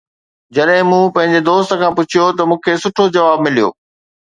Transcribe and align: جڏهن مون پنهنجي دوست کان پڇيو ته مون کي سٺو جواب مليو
جڏهن 0.57 0.81
مون 0.93 1.03
پنهنجي 1.19 1.41
دوست 1.51 1.69
کان 1.83 1.91
پڇيو 2.01 2.25
ته 2.37 2.43
مون 2.49 2.59
کي 2.65 2.73
سٺو 2.83 3.05
جواب 3.15 3.37
مليو 3.45 3.69